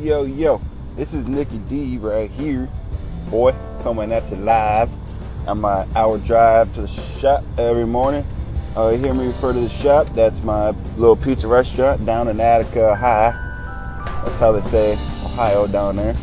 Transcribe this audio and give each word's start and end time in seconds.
Yo, 0.00 0.22
yo, 0.22 0.62
this 0.96 1.12
is 1.12 1.26
Nicky 1.26 1.58
D 1.58 1.98
right 1.98 2.30
here, 2.30 2.70
boy, 3.28 3.54
coming 3.82 4.12
at 4.12 4.30
you 4.30 4.36
live 4.38 4.90
on 5.46 5.60
my 5.60 5.86
hour 5.94 6.16
drive 6.16 6.74
to 6.74 6.80
the 6.80 6.88
shop 6.88 7.44
every 7.58 7.84
morning. 7.84 8.24
Uh, 8.74 8.88
you 8.88 8.96
hear 8.96 9.12
me 9.12 9.26
refer 9.26 9.52
to 9.52 9.60
the 9.60 9.68
shop? 9.68 10.06
That's 10.14 10.42
my 10.42 10.70
little 10.96 11.16
pizza 11.16 11.46
restaurant 11.46 12.06
down 12.06 12.28
in 12.28 12.40
Attica 12.40 12.96
High. 12.96 13.32
That's 14.24 14.38
how 14.38 14.52
they 14.52 14.62
say 14.62 14.92
Ohio 15.22 15.66
down 15.66 15.96
there. 15.96 16.16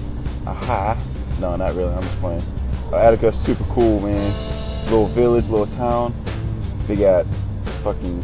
A 0.48 0.54
high. 0.56 0.98
No, 1.40 1.56
not 1.56 1.76
really. 1.76 1.94
I'm 1.94 2.02
just 2.02 2.20
playing. 2.20 2.44
Uh, 2.92 2.98
Attica's 2.98 3.38
super 3.38 3.64
cool, 3.66 4.00
man. 4.00 4.34
Little 4.86 5.06
village, 5.06 5.48
little 5.50 5.68
town. 5.78 6.16
They 6.88 6.96
got 6.96 7.28
fucking 7.84 8.24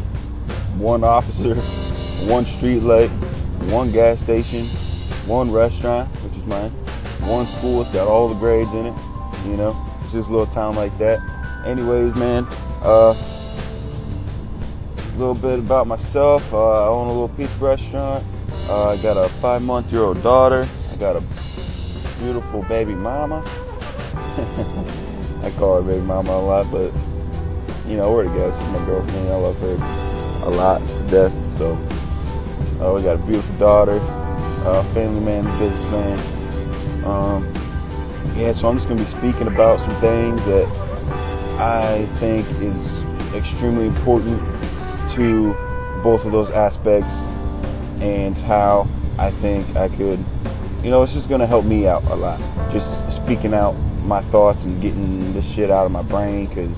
one 0.80 1.04
officer, 1.04 1.54
one 2.28 2.44
street 2.44 2.80
light, 2.80 3.10
one 3.70 3.92
gas 3.92 4.20
station, 4.20 4.66
one 5.26 5.50
restaurant, 5.50 6.08
which 6.22 6.34
is 6.34 6.44
mine, 6.46 6.70
one 7.28 7.46
school. 7.46 7.82
It's 7.82 7.90
got 7.90 8.08
all 8.08 8.28
the 8.28 8.34
grades 8.34 8.72
in 8.74 8.86
it. 8.86 8.94
You 9.44 9.56
know, 9.56 9.76
it's 10.02 10.12
just 10.12 10.28
a 10.28 10.32
little 10.32 10.46
town 10.46 10.76
like 10.76 10.96
that. 10.98 11.20
Anyways, 11.66 12.14
man, 12.14 12.46
uh, 12.82 13.14
a 14.96 15.16
little 15.16 15.34
bit 15.34 15.58
about 15.58 15.86
myself. 15.86 16.52
Uh, 16.52 16.84
I 16.84 16.88
own 16.88 17.06
a 17.06 17.12
little 17.12 17.28
pizza 17.28 17.56
restaurant. 17.58 18.24
Uh, 18.68 18.90
I 18.90 18.96
got 18.98 19.16
a 19.16 19.28
five-month-year-old 19.34 20.22
daughter. 20.22 20.68
I 20.92 20.96
got 20.96 21.16
a 21.16 21.22
beautiful 22.18 22.62
baby 22.62 22.94
mama. 22.94 23.42
I 25.42 25.52
call 25.58 25.82
her 25.82 25.88
baby 25.88 26.04
mama 26.04 26.32
a 26.32 26.40
lot, 26.40 26.70
but 26.72 26.92
you 27.86 27.96
know, 27.96 28.12
we're 28.12 28.24
together. 28.24 28.52
She's 28.58 28.70
my 28.70 28.86
girlfriend. 28.86 29.28
I 29.28 29.36
love 29.36 29.58
her 29.60 30.04
a 30.46 30.50
lot 30.50 30.80
to 30.80 31.10
death. 31.10 31.52
So 31.52 31.72
uh, 32.80 32.92
we 32.94 33.02
got 33.02 33.16
a 33.16 33.26
beautiful 33.26 33.56
daughter, 33.56 33.98
uh, 34.64 34.82
family 34.94 35.20
man, 35.20 35.44
businessman. 35.58 36.18
Um, 37.04 37.52
yeah, 38.36 38.52
so 38.52 38.68
I'm 38.68 38.76
just 38.76 38.88
gonna 38.88 39.00
be 39.00 39.06
speaking 39.06 39.46
about 39.46 39.78
some 39.78 39.94
things 39.96 40.44
that 40.46 40.66
I 41.60 42.06
think 42.18 42.46
is 42.60 43.04
extremely 43.34 43.86
important 43.86 44.40
to 45.12 45.54
both 46.02 46.24
of 46.24 46.32
those 46.32 46.50
aspects 46.50 47.14
and 48.00 48.36
how 48.36 48.88
I 49.18 49.30
think 49.30 49.76
I 49.76 49.88
could, 49.88 50.18
you 50.82 50.90
know, 50.90 51.02
it's 51.02 51.12
just 51.12 51.28
gonna 51.28 51.46
help 51.46 51.64
me 51.64 51.86
out 51.86 52.02
a 52.04 52.14
lot. 52.14 52.40
Just 52.72 53.12
speaking 53.12 53.54
out 53.54 53.72
my 54.04 54.20
thoughts 54.22 54.64
and 54.64 54.80
getting 54.82 55.32
the 55.34 55.42
shit 55.42 55.70
out 55.70 55.86
of 55.86 55.92
my 55.92 56.02
brain 56.02 56.46
because 56.46 56.74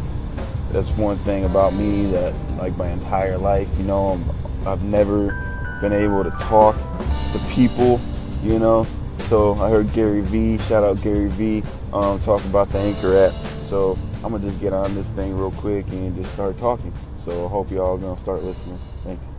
that's 0.72 0.90
one 0.90 1.16
thing 1.18 1.44
about 1.44 1.72
me 1.72 2.06
that 2.06 2.34
like 2.58 2.76
my 2.76 2.88
entire 2.88 3.38
life, 3.38 3.68
you 3.78 3.84
know, 3.84 4.08
I'm, 4.08 4.68
I've 4.68 4.82
never 4.82 5.30
been 5.80 5.92
able 5.92 6.24
to 6.24 6.30
talk 6.30 6.76
to 7.36 7.44
people, 7.46 8.00
you 8.42 8.58
know. 8.58 8.86
So 9.28 9.54
I 9.54 9.70
heard 9.70 9.92
Gary 9.92 10.20
Vee, 10.20 10.58
shout 10.58 10.84
out 10.84 11.02
Gary 11.02 11.28
Vee, 11.28 11.62
um, 11.92 12.20
talk 12.20 12.44
about 12.44 12.70
the 12.70 12.78
Anchor 12.78 13.16
app. 13.16 13.32
So 13.68 13.98
I'm 14.22 14.32
gonna 14.32 14.46
just 14.46 14.60
get 14.60 14.72
on 14.72 14.94
this 14.94 15.08
thing 15.08 15.36
real 15.36 15.50
quick 15.52 15.86
and 15.88 16.16
just 16.16 16.32
start 16.34 16.58
talking. 16.58 16.92
So 17.24 17.46
I 17.46 17.48
hope 17.48 17.70
y'all 17.70 17.96
gonna 17.96 18.18
start 18.20 18.42
listening. 18.42 18.78
Thanks. 19.04 19.35